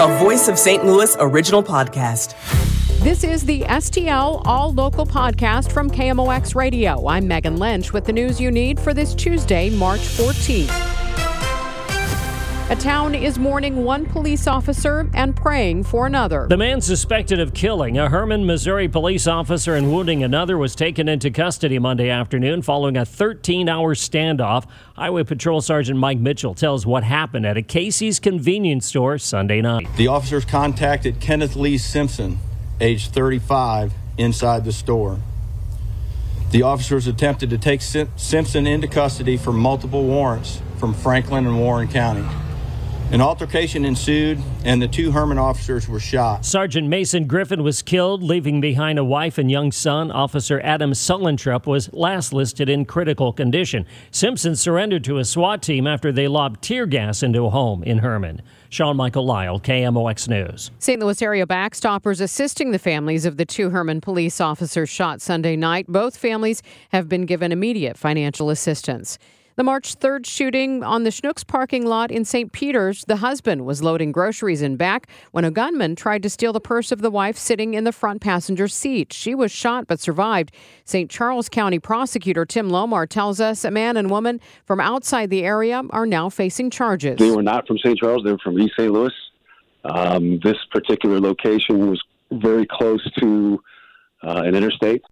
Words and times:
a 0.00 0.18
Voice 0.18 0.48
of 0.48 0.58
St. 0.58 0.82
Louis 0.82 1.14
original 1.20 1.62
podcast. 1.62 2.32
This 3.02 3.22
is 3.22 3.44
the 3.44 3.60
STL 3.60 4.40
All 4.46 4.72
Local 4.72 5.04
podcast 5.04 5.70
from 5.70 5.90
KMOX 5.90 6.54
Radio. 6.54 7.06
I'm 7.06 7.28
Megan 7.28 7.58
Lynch 7.58 7.92
with 7.92 8.06
the 8.06 8.12
news 8.14 8.40
you 8.40 8.50
need 8.50 8.80
for 8.80 8.94
this 8.94 9.14
Tuesday, 9.14 9.68
March 9.68 10.00
14th. 10.00 10.89
A 12.70 12.76
town 12.76 13.16
is 13.16 13.36
mourning 13.36 13.82
one 13.82 14.06
police 14.06 14.46
officer 14.46 15.10
and 15.12 15.34
praying 15.34 15.82
for 15.82 16.06
another. 16.06 16.46
The 16.48 16.56
man 16.56 16.80
suspected 16.80 17.40
of 17.40 17.52
killing 17.52 17.98
a 17.98 18.08
Hermann, 18.08 18.46
Missouri 18.46 18.86
police 18.86 19.26
officer 19.26 19.74
and 19.74 19.92
wounding 19.92 20.22
another 20.22 20.56
was 20.56 20.76
taken 20.76 21.08
into 21.08 21.32
custody 21.32 21.80
Monday 21.80 22.10
afternoon 22.10 22.62
following 22.62 22.96
a 22.96 23.04
13 23.04 23.68
hour 23.68 23.96
standoff. 23.96 24.68
Highway 24.94 25.24
Patrol 25.24 25.60
Sergeant 25.60 25.98
Mike 25.98 26.20
Mitchell 26.20 26.54
tells 26.54 26.86
what 26.86 27.02
happened 27.02 27.44
at 27.44 27.56
a 27.56 27.62
Casey's 27.62 28.20
convenience 28.20 28.86
store 28.86 29.18
Sunday 29.18 29.60
night. 29.60 29.88
The 29.96 30.06
officers 30.06 30.44
contacted 30.44 31.18
Kenneth 31.18 31.56
Lee 31.56 31.76
Simpson, 31.76 32.38
age 32.80 33.08
35, 33.08 33.92
inside 34.16 34.64
the 34.64 34.72
store. 34.72 35.18
The 36.52 36.62
officers 36.62 37.08
attempted 37.08 37.50
to 37.50 37.58
take 37.58 37.80
Simpson 37.82 38.68
into 38.68 38.86
custody 38.86 39.36
for 39.36 39.52
multiple 39.52 40.04
warrants 40.04 40.62
from 40.78 40.94
Franklin 40.94 41.48
and 41.48 41.58
Warren 41.58 41.88
County. 41.88 42.24
An 43.12 43.20
altercation 43.20 43.84
ensued, 43.84 44.38
and 44.64 44.80
the 44.80 44.86
two 44.86 45.10
Hermann 45.10 45.36
officers 45.36 45.88
were 45.88 45.98
shot. 45.98 46.44
Sergeant 46.46 46.86
Mason 46.86 47.26
Griffin 47.26 47.64
was 47.64 47.82
killed, 47.82 48.22
leaving 48.22 48.60
behind 48.60 49.00
a 49.00 49.04
wife 49.04 49.36
and 49.36 49.50
young 49.50 49.72
son. 49.72 50.12
Officer 50.12 50.60
Adam 50.62 50.92
Sullentrup 50.92 51.66
was 51.66 51.92
last 51.92 52.32
listed 52.32 52.68
in 52.68 52.84
critical 52.84 53.32
condition. 53.32 53.84
Simpson 54.12 54.54
surrendered 54.54 55.02
to 55.02 55.18
a 55.18 55.24
SWAT 55.24 55.60
team 55.60 55.88
after 55.88 56.12
they 56.12 56.28
lobbed 56.28 56.62
tear 56.62 56.86
gas 56.86 57.24
into 57.24 57.44
a 57.46 57.50
home 57.50 57.82
in 57.82 57.98
Hermann. 57.98 58.42
Sean 58.68 58.96
Michael 58.96 59.26
Lyle, 59.26 59.58
KMOX 59.58 60.28
News. 60.28 60.70
St. 60.78 61.00
Louis 61.00 61.20
area 61.20 61.48
backstoppers 61.48 62.20
assisting 62.20 62.70
the 62.70 62.78
families 62.78 63.26
of 63.26 63.38
the 63.38 63.44
two 63.44 63.70
Hermann 63.70 64.00
police 64.00 64.40
officers 64.40 64.88
shot 64.88 65.20
Sunday 65.20 65.56
night. 65.56 65.88
Both 65.88 66.16
families 66.16 66.62
have 66.90 67.08
been 67.08 67.26
given 67.26 67.50
immediate 67.50 67.98
financial 67.98 68.50
assistance. 68.50 69.18
The 69.60 69.64
March 69.64 69.98
3rd 69.98 70.24
shooting 70.24 70.82
on 70.82 71.02
the 71.02 71.10
Schnucks 71.10 71.46
parking 71.46 71.84
lot 71.84 72.10
in 72.10 72.24
St. 72.24 72.50
Peter's, 72.50 73.04
the 73.04 73.16
husband 73.16 73.66
was 73.66 73.82
loading 73.82 74.10
groceries 74.10 74.62
in 74.62 74.76
back 74.76 75.06
when 75.32 75.44
a 75.44 75.50
gunman 75.50 75.96
tried 75.96 76.22
to 76.22 76.30
steal 76.30 76.54
the 76.54 76.62
purse 76.62 76.90
of 76.90 77.02
the 77.02 77.10
wife 77.10 77.36
sitting 77.36 77.74
in 77.74 77.84
the 77.84 77.92
front 77.92 78.22
passenger 78.22 78.68
seat. 78.68 79.12
She 79.12 79.34
was 79.34 79.52
shot 79.52 79.86
but 79.86 80.00
survived. 80.00 80.52
St. 80.86 81.10
Charles 81.10 81.50
County 81.50 81.78
prosecutor 81.78 82.46
Tim 82.46 82.70
Lohmar 82.70 83.06
tells 83.06 83.38
us 83.38 83.62
a 83.62 83.70
man 83.70 83.98
and 83.98 84.08
woman 84.08 84.40
from 84.64 84.80
outside 84.80 85.28
the 85.28 85.44
area 85.44 85.82
are 85.90 86.06
now 86.06 86.30
facing 86.30 86.70
charges. 86.70 87.18
They 87.18 87.30
were 87.30 87.42
not 87.42 87.66
from 87.66 87.76
St. 87.84 87.98
Charles, 87.98 88.24
they 88.24 88.32
were 88.32 88.38
from 88.42 88.58
East 88.58 88.76
St. 88.78 88.90
Louis. 88.90 89.12
Um, 89.84 90.40
this 90.42 90.56
particular 90.70 91.20
location 91.20 91.90
was 91.90 92.02
very 92.30 92.64
close 92.64 93.06
to 93.18 93.62
uh, 94.22 94.40
an 94.42 94.54
interstate. 94.54 95.02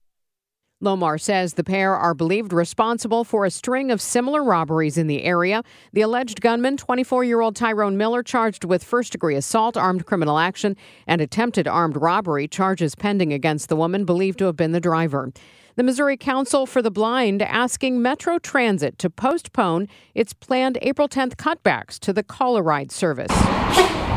Lohmar 0.81 1.21
says 1.21 1.55
the 1.55 1.65
pair 1.65 1.97
are 1.97 2.15
believed 2.15 2.53
responsible 2.53 3.25
for 3.25 3.45
a 3.45 3.51
string 3.51 3.91
of 3.91 4.01
similar 4.01 4.45
robberies 4.45 4.97
in 4.97 5.09
the 5.09 5.25
area. 5.25 5.65
The 5.93 6.03
alleged 6.03 6.41
gunman, 6.41 6.77
24 6.77 7.25
year 7.25 7.41
old 7.41 7.57
Tyrone 7.57 7.97
Miller, 7.97 8.23
charged 8.23 8.63
with 8.63 8.85
first 8.85 9.11
degree 9.11 9.35
assault, 9.35 9.77
armed 9.77 10.07
criminal 10.07 10.39
action, 10.39 10.77
and 11.05 11.21
attempted 11.21 11.67
armed 11.67 11.97
robbery, 11.97 12.47
charges 12.47 12.95
pending 12.95 13.33
against 13.33 13.69
the 13.69 13.75
woman 13.75 14.05
believed 14.05 14.39
to 14.39 14.45
have 14.45 14.57
been 14.57 14.71
the 14.71 14.81
driver. 14.81 15.33
The 15.75 15.83
Missouri 15.83 16.17
Council 16.17 16.65
for 16.65 16.81
the 16.81 16.93
Blind 16.93 17.43
asking 17.43 18.01
Metro 18.01 18.39
Transit 18.39 18.99
to 18.99 19.11
postpone 19.11 19.89
its 20.15 20.33
planned 20.33 20.79
April 20.83 21.09
10th 21.09 21.35
cutbacks 21.35 21.99
to 22.01 22.13
the 22.13 22.23
Call-A-Ride 22.23 22.93
service. 22.93 24.08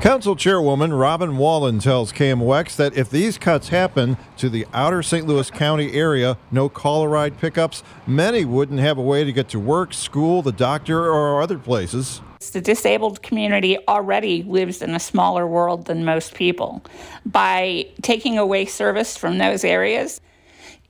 Council 0.00 0.34
Chairwoman 0.34 0.94
Robin 0.94 1.36
Wallen 1.36 1.78
tells 1.78 2.10
KMOX 2.10 2.74
that 2.76 2.96
if 2.96 3.10
these 3.10 3.36
cuts 3.36 3.68
happen 3.68 4.16
to 4.38 4.48
the 4.48 4.66
outer 4.72 5.02
St. 5.02 5.26
Louis 5.26 5.50
County 5.50 5.92
area, 5.92 6.38
no 6.50 6.70
Call-A-Ride 6.70 7.38
pickups, 7.38 7.82
many 8.06 8.46
wouldn't 8.46 8.80
have 8.80 8.96
a 8.96 9.02
way 9.02 9.24
to 9.24 9.32
get 9.32 9.50
to 9.50 9.60
work, 9.60 9.92
school, 9.92 10.40
the 10.40 10.52
doctor, 10.52 11.04
or 11.04 11.42
other 11.42 11.58
places. 11.58 12.22
The 12.52 12.62
disabled 12.62 13.22
community 13.22 13.76
already 13.88 14.42
lives 14.42 14.80
in 14.80 14.94
a 14.94 14.98
smaller 14.98 15.46
world 15.46 15.84
than 15.84 16.02
most 16.02 16.32
people. 16.32 16.82
By 17.26 17.86
taking 18.00 18.38
away 18.38 18.64
service 18.64 19.18
from 19.18 19.36
those 19.36 19.64
areas, 19.64 20.22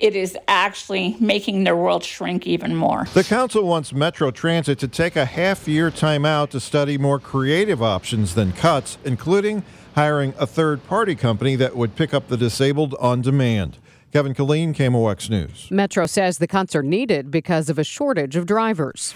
it 0.00 0.16
is 0.16 0.37
actually 0.49 1.16
making 1.21 1.65
their 1.65 1.77
world 1.77 2.03
shrink 2.03 2.47
even 2.47 2.75
more. 2.75 3.06
The 3.12 3.22
council 3.22 3.65
wants 3.65 3.93
Metro 3.93 4.31
Transit 4.31 4.78
to 4.81 4.88
take 4.88 5.15
a 5.15 5.27
half 5.27 5.69
year 5.69 5.91
timeout 5.91 6.50
to 6.50 6.61
study 6.61 6.99
more 6.99 7.19
creative 7.19 7.83
options 7.83 8.34
than 8.34 8.53
cuts, 8.53 8.99
including 9.05 9.62
hiring 9.94 10.33
a 10.38 10.47
third 10.47 10.84
party 10.87 11.15
company 11.15 11.56
that 11.56 11.77
would 11.77 11.97
pick 11.97 12.15
up 12.15 12.28
the 12.28 12.37
disabled 12.37 12.94
on 12.99 13.21
demand. 13.21 13.77
Kevin 14.12 14.34
Killeen, 14.34 14.75
KMOX 14.75 15.31
News. 15.31 15.71
Metro 15.71 16.06
says 16.06 16.38
the 16.38 16.49
cuts 16.49 16.75
are 16.75 16.82
needed 16.82 17.31
because 17.31 17.69
of 17.69 17.78
a 17.78 17.84
shortage 17.84 18.34
of 18.34 18.47
drivers. 18.47 19.15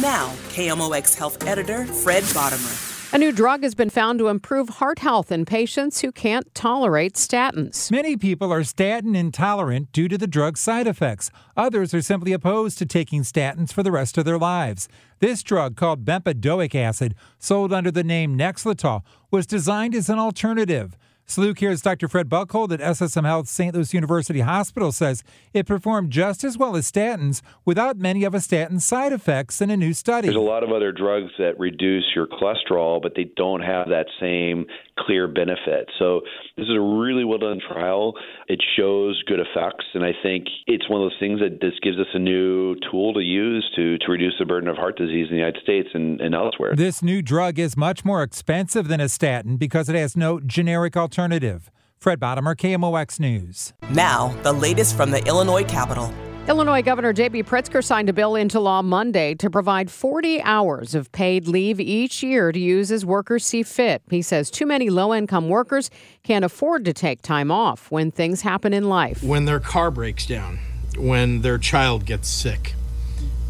Now, 0.00 0.30
KMOX 0.48 1.16
health 1.16 1.46
editor 1.46 1.84
Fred 1.86 2.24
Bodimer. 2.24 2.93
A 3.14 3.18
new 3.18 3.30
drug 3.30 3.62
has 3.62 3.76
been 3.76 3.90
found 3.90 4.18
to 4.18 4.26
improve 4.26 4.68
heart 4.68 4.98
health 4.98 5.30
in 5.30 5.44
patients 5.44 6.00
who 6.00 6.10
can't 6.10 6.52
tolerate 6.52 7.14
statins. 7.14 7.88
Many 7.88 8.16
people 8.16 8.52
are 8.52 8.64
statin 8.64 9.14
intolerant 9.14 9.92
due 9.92 10.08
to 10.08 10.18
the 10.18 10.26
drug's 10.26 10.58
side 10.58 10.88
effects. 10.88 11.30
Others 11.56 11.94
are 11.94 12.02
simply 12.02 12.32
opposed 12.32 12.76
to 12.78 12.86
taking 12.86 13.22
statins 13.22 13.72
for 13.72 13.84
the 13.84 13.92
rest 13.92 14.18
of 14.18 14.24
their 14.24 14.36
lives. 14.36 14.88
This 15.20 15.44
drug, 15.44 15.76
called 15.76 16.04
bempedoic 16.04 16.74
acid, 16.74 17.14
sold 17.38 17.72
under 17.72 17.92
the 17.92 18.02
name 18.02 18.36
Nexletol, 18.36 19.02
was 19.30 19.46
designed 19.46 19.94
as 19.94 20.08
an 20.08 20.18
alternative. 20.18 20.96
SLUCare's 21.26 21.80
Dr. 21.80 22.06
Fred 22.06 22.28
Buckhold 22.28 22.70
at 22.70 22.80
SSM 22.80 23.24
Health 23.24 23.48
St. 23.48 23.74
Louis 23.74 23.94
University 23.94 24.40
Hospital 24.40 24.92
says 24.92 25.24
it 25.54 25.66
performed 25.66 26.10
just 26.10 26.44
as 26.44 26.58
well 26.58 26.76
as 26.76 26.90
statins 26.90 27.40
without 27.64 27.96
many 27.96 28.24
of 28.24 28.34
a 28.34 28.40
statin's 28.40 28.84
side 28.84 29.10
effects 29.10 29.62
in 29.62 29.70
a 29.70 29.76
new 29.76 29.94
study. 29.94 30.28
There's 30.28 30.36
a 30.36 30.40
lot 30.40 30.62
of 30.62 30.70
other 30.70 30.92
drugs 30.92 31.30
that 31.38 31.58
reduce 31.58 32.04
your 32.14 32.26
cholesterol, 32.26 33.00
but 33.00 33.14
they 33.16 33.30
don't 33.36 33.62
have 33.62 33.88
that 33.88 34.06
same 34.20 34.66
clear 34.98 35.26
benefit. 35.26 35.88
So 35.98 36.20
this 36.58 36.64
is 36.64 36.76
a 36.76 36.80
really 36.80 37.24
well 37.24 37.38
done 37.38 37.58
trial. 37.72 38.12
It 38.46 38.62
shows 38.76 39.20
good 39.26 39.40
effects, 39.40 39.86
and 39.94 40.04
I 40.04 40.12
think 40.22 40.46
it's 40.66 40.88
one 40.90 41.00
of 41.00 41.06
those 41.06 41.18
things 41.18 41.40
that 41.40 41.58
this 41.60 41.72
gives 41.82 41.98
us 41.98 42.06
a 42.12 42.18
new 42.18 42.76
tool 42.90 43.14
to 43.14 43.20
use 43.20 43.68
to, 43.76 43.96
to 43.98 44.12
reduce 44.12 44.34
the 44.38 44.44
burden 44.44 44.68
of 44.68 44.76
heart 44.76 44.98
disease 44.98 45.28
in 45.30 45.36
the 45.36 45.40
United 45.40 45.62
States 45.62 45.88
and, 45.94 46.20
and 46.20 46.34
elsewhere. 46.34 46.76
This 46.76 47.02
new 47.02 47.22
drug 47.22 47.58
is 47.58 47.78
much 47.78 48.04
more 48.04 48.22
expensive 48.22 48.88
than 48.88 49.00
a 49.00 49.08
statin 49.08 49.56
because 49.56 49.88
it 49.88 49.96
has 49.96 50.16
no 50.16 50.38
generic 50.38 50.96
alternative 50.96 51.13
alternative. 51.14 51.70
Fred 51.98 52.18
Bodimer, 52.18 52.56
KMOX 52.56 53.20
News. 53.20 53.72
Now, 53.90 54.34
the 54.42 54.52
latest 54.52 54.96
from 54.96 55.12
the 55.12 55.24
Illinois 55.26 55.64
Capitol. 55.64 56.12
Illinois 56.48 56.82
Governor 56.82 57.12
J.B. 57.12 57.44
Pritzker 57.44 57.82
signed 57.82 58.10
a 58.10 58.12
bill 58.12 58.34
into 58.34 58.58
law 58.58 58.82
Monday 58.82 59.34
to 59.36 59.48
provide 59.48 59.90
40 59.90 60.42
hours 60.42 60.94
of 60.94 61.10
paid 61.12 61.46
leave 61.46 61.80
each 61.80 62.22
year 62.22 62.50
to 62.52 62.58
use 62.58 62.90
as 62.90 63.06
workers 63.06 63.46
see 63.46 63.62
fit. 63.62 64.02
He 64.10 64.20
says 64.22 64.50
too 64.50 64.66
many 64.66 64.90
low 64.90 65.14
income 65.14 65.48
workers 65.48 65.88
can't 66.24 66.44
afford 66.44 66.84
to 66.84 66.92
take 66.92 67.22
time 67.22 67.50
off 67.50 67.90
when 67.90 68.10
things 68.10 68.42
happen 68.42 68.74
in 68.74 68.88
life. 68.88 69.22
When 69.22 69.44
their 69.44 69.60
car 69.60 69.90
breaks 69.90 70.26
down, 70.26 70.58
when 70.98 71.40
their 71.42 71.58
child 71.58 72.04
gets 72.04 72.28
sick, 72.28 72.74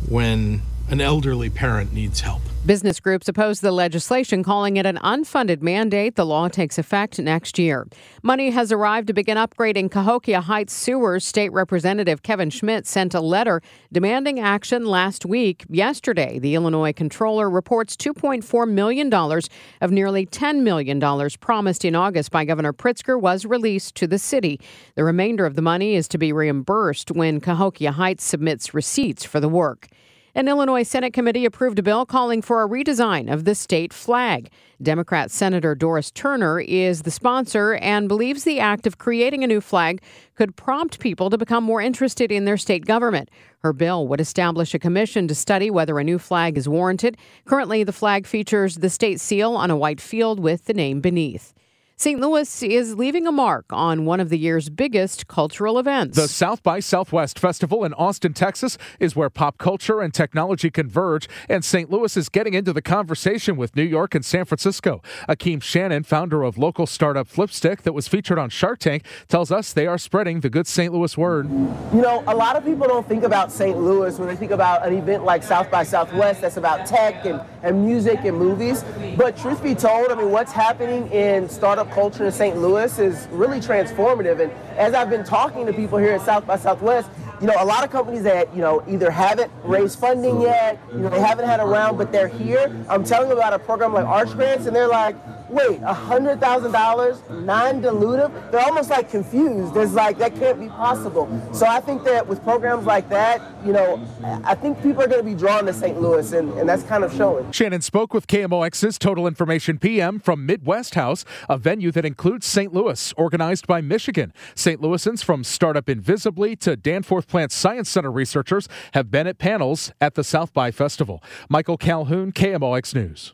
when 0.08 0.62
an 0.88 1.00
elderly 1.00 1.50
parent 1.50 1.92
needs 1.94 2.20
help. 2.20 2.42
Business 2.66 2.98
groups 2.98 3.28
oppose 3.28 3.60
the 3.60 3.72
legislation, 3.72 4.42
calling 4.42 4.78
it 4.78 4.86
an 4.86 4.96
unfunded 5.04 5.60
mandate. 5.60 6.16
The 6.16 6.24
law 6.24 6.48
takes 6.48 6.78
effect 6.78 7.18
next 7.18 7.58
year. 7.58 7.86
Money 8.22 8.48
has 8.52 8.72
arrived 8.72 9.08
to 9.08 9.12
begin 9.12 9.36
upgrading 9.36 9.90
Cahokia 9.90 10.40
Heights 10.40 10.72
sewers. 10.72 11.26
State 11.26 11.52
Representative 11.52 12.22
Kevin 12.22 12.48
Schmidt 12.48 12.86
sent 12.86 13.12
a 13.12 13.20
letter 13.20 13.60
demanding 13.92 14.40
action 14.40 14.86
last 14.86 15.26
week. 15.26 15.66
Yesterday, 15.68 16.38
the 16.38 16.54
Illinois 16.54 16.94
Comptroller 16.94 17.50
reports 17.50 17.96
$2.4 17.96 18.66
million 18.66 19.12
of 19.12 19.90
nearly 19.90 20.24
$10 20.24 20.60
million 20.62 21.30
promised 21.40 21.84
in 21.84 21.94
August 21.94 22.30
by 22.30 22.46
Governor 22.46 22.72
Pritzker 22.72 23.20
was 23.20 23.44
released 23.44 23.94
to 23.96 24.06
the 24.06 24.18
city. 24.18 24.58
The 24.94 25.04
remainder 25.04 25.44
of 25.44 25.54
the 25.54 25.60
money 25.60 25.96
is 25.96 26.08
to 26.08 26.16
be 26.16 26.32
reimbursed 26.32 27.10
when 27.10 27.42
Cahokia 27.42 27.92
Heights 27.92 28.24
submits 28.24 28.72
receipts 28.72 29.22
for 29.22 29.38
the 29.38 29.50
work. 29.50 29.88
An 30.36 30.48
Illinois 30.48 30.82
Senate 30.82 31.12
committee 31.12 31.44
approved 31.44 31.78
a 31.78 31.82
bill 31.82 32.04
calling 32.04 32.42
for 32.42 32.60
a 32.60 32.68
redesign 32.68 33.32
of 33.32 33.44
the 33.44 33.54
state 33.54 33.92
flag. 33.92 34.50
Democrat 34.82 35.30
Senator 35.30 35.76
Doris 35.76 36.10
Turner 36.10 36.58
is 36.58 37.02
the 37.02 37.12
sponsor 37.12 37.74
and 37.74 38.08
believes 38.08 38.42
the 38.42 38.58
act 38.58 38.84
of 38.84 38.98
creating 38.98 39.44
a 39.44 39.46
new 39.46 39.60
flag 39.60 40.02
could 40.34 40.56
prompt 40.56 40.98
people 40.98 41.30
to 41.30 41.38
become 41.38 41.62
more 41.62 41.80
interested 41.80 42.32
in 42.32 42.46
their 42.46 42.56
state 42.56 42.84
government. 42.84 43.30
Her 43.58 43.72
bill 43.72 44.08
would 44.08 44.20
establish 44.20 44.74
a 44.74 44.80
commission 44.80 45.28
to 45.28 45.36
study 45.36 45.70
whether 45.70 46.00
a 46.00 46.04
new 46.04 46.18
flag 46.18 46.58
is 46.58 46.68
warranted. 46.68 47.16
Currently, 47.44 47.84
the 47.84 47.92
flag 47.92 48.26
features 48.26 48.78
the 48.78 48.90
state 48.90 49.20
seal 49.20 49.54
on 49.54 49.70
a 49.70 49.76
white 49.76 50.00
field 50.00 50.40
with 50.40 50.64
the 50.64 50.74
name 50.74 51.00
beneath. 51.00 51.54
St. 51.96 52.18
Louis 52.18 52.62
is 52.64 52.96
leaving 52.96 53.24
a 53.24 53.30
mark 53.30 53.66
on 53.70 54.04
one 54.04 54.18
of 54.18 54.28
the 54.28 54.36
year's 54.36 54.68
biggest 54.68 55.28
cultural 55.28 55.78
events. 55.78 56.16
The 56.16 56.26
South 56.26 56.60
by 56.60 56.80
Southwest 56.80 57.38
Festival 57.38 57.84
in 57.84 57.94
Austin, 57.94 58.34
Texas 58.34 58.76
is 58.98 59.14
where 59.14 59.30
pop 59.30 59.58
culture 59.58 60.00
and 60.00 60.12
technology 60.12 60.72
converge, 60.72 61.28
and 61.48 61.64
St. 61.64 61.92
Louis 61.92 62.16
is 62.16 62.28
getting 62.28 62.52
into 62.52 62.72
the 62.72 62.82
conversation 62.82 63.56
with 63.56 63.76
New 63.76 63.84
York 63.84 64.16
and 64.16 64.24
San 64.24 64.44
Francisco. 64.44 65.02
Akeem 65.28 65.62
Shannon, 65.62 66.02
founder 66.02 66.42
of 66.42 66.58
local 66.58 66.84
startup 66.88 67.28
Flipstik 67.28 67.82
that 67.82 67.92
was 67.92 68.08
featured 68.08 68.40
on 68.40 68.50
Shark 68.50 68.80
Tank, 68.80 69.06
tells 69.28 69.52
us 69.52 69.72
they 69.72 69.86
are 69.86 69.96
spreading 69.96 70.40
the 70.40 70.50
good 70.50 70.66
St. 70.66 70.92
Louis 70.92 71.16
word. 71.16 71.48
You 71.48 72.02
know, 72.02 72.24
a 72.26 72.34
lot 72.34 72.56
of 72.56 72.64
people 72.64 72.88
don't 72.88 73.06
think 73.06 73.22
about 73.22 73.52
St. 73.52 73.78
Louis 73.78 74.18
when 74.18 74.26
they 74.26 74.36
think 74.36 74.50
about 74.50 74.84
an 74.84 74.94
event 74.94 75.24
like 75.24 75.44
South 75.44 75.70
by 75.70 75.84
Southwest 75.84 76.40
that's 76.40 76.56
about 76.56 76.86
tech 76.86 77.24
and, 77.24 77.40
and 77.62 77.86
music 77.86 78.24
and 78.24 78.36
movies. 78.36 78.84
But 79.16 79.36
truth 79.36 79.62
be 79.62 79.76
told, 79.76 80.10
I 80.10 80.16
mean, 80.16 80.32
what's 80.32 80.50
happening 80.50 81.06
in 81.12 81.48
startup 81.48 81.83
culture 81.90 82.24
in 82.24 82.32
St. 82.32 82.56
Louis 82.56 82.98
is 82.98 83.28
really 83.30 83.60
transformative. 83.60 84.40
And 84.40 84.52
as 84.78 84.94
I've 84.94 85.10
been 85.10 85.24
talking 85.24 85.66
to 85.66 85.72
people 85.72 85.98
here 85.98 86.12
at 86.12 86.22
South 86.22 86.46
by 86.46 86.56
Southwest, 86.56 87.08
you 87.40 87.46
know, 87.46 87.54
a 87.58 87.64
lot 87.64 87.84
of 87.84 87.90
companies 87.90 88.22
that, 88.22 88.54
you 88.54 88.60
know, 88.62 88.82
either 88.88 89.10
haven't 89.10 89.50
raised 89.64 89.98
funding 89.98 90.40
yet, 90.40 90.78
you 90.92 90.98
know, 90.98 91.08
they 91.10 91.20
haven't 91.20 91.46
had 91.46 91.60
a 91.60 91.64
round, 91.64 91.98
but 91.98 92.12
they're 92.12 92.28
here. 92.28 92.74
I'm 92.88 93.04
telling 93.04 93.28
them 93.28 93.38
about 93.38 93.52
a 93.52 93.58
program 93.58 93.92
like 93.92 94.06
Arch 94.06 94.30
Grants, 94.30 94.66
and 94.66 94.74
they're 94.74 94.88
like, 94.88 95.16
wait, 95.54 95.80
$100,000, 95.80 97.44
non-dilutive? 97.44 98.50
They're 98.50 98.60
almost 98.60 98.90
like 98.90 99.10
confused. 99.10 99.74
There's 99.74 99.94
like, 99.94 100.18
that 100.18 100.34
can't 100.34 100.60
be 100.60 100.68
possible. 100.68 101.28
So 101.52 101.66
I 101.66 101.80
think 101.80 102.04
that 102.04 102.26
with 102.26 102.42
programs 102.42 102.84
like 102.84 103.08
that, 103.10 103.40
you 103.64 103.72
know, 103.72 104.04
I 104.44 104.54
think 104.54 104.82
people 104.82 105.02
are 105.02 105.06
going 105.06 105.24
to 105.24 105.30
be 105.30 105.34
drawn 105.34 105.66
to 105.66 105.72
St. 105.72 106.00
Louis, 106.00 106.32
and, 106.32 106.52
and 106.54 106.68
that's 106.68 106.82
kind 106.82 107.04
of 107.04 107.14
showing. 107.14 107.50
Shannon 107.52 107.82
spoke 107.82 108.12
with 108.12 108.26
KMOX's 108.26 108.98
Total 108.98 109.26
Information 109.26 109.78
PM 109.78 110.18
from 110.18 110.44
Midwest 110.44 110.94
House, 110.94 111.24
a 111.48 111.56
venue 111.56 111.90
that 111.92 112.04
includes 112.04 112.46
St. 112.46 112.72
Louis, 112.72 113.12
organized 113.16 113.66
by 113.66 113.80
Michigan. 113.80 114.32
St. 114.54 114.80
Louisans 114.80 115.22
from 115.22 115.44
Startup 115.44 115.88
Invisibly 115.88 116.56
to 116.56 116.76
Danforth 116.76 117.28
Plant 117.28 117.52
Science 117.52 117.88
Center 117.88 118.10
researchers 118.10 118.68
have 118.92 119.10
been 119.10 119.26
at 119.26 119.38
panels 119.38 119.92
at 120.00 120.14
the 120.14 120.24
South 120.24 120.52
by 120.52 120.70
Festival. 120.70 121.22
Michael 121.48 121.76
Calhoun, 121.76 122.32
KMOX 122.32 122.94
News. 122.94 123.32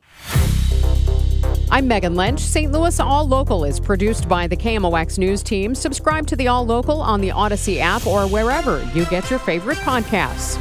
I'm 1.72 1.87
Megan 1.87 2.17
Lynch. 2.17 2.40
St. 2.40 2.72
Louis 2.72 2.99
All 2.99 3.28
Local 3.28 3.64
is 3.64 3.78
produced 3.78 4.28
by 4.28 4.49
the 4.49 4.56
KMOX 4.56 5.19
News 5.19 5.40
team. 5.40 5.72
Subscribe 5.72 6.26
to 6.26 6.34
the 6.34 6.49
All 6.49 6.67
Local 6.67 7.00
on 7.00 7.20
the 7.20 7.31
Odyssey 7.31 7.81
app 7.81 8.08
or 8.08 8.26
wherever 8.26 8.82
you 8.93 9.05
get 9.05 9.31
your 9.31 9.38
favorite 9.38 9.78
podcasts. 9.78 10.58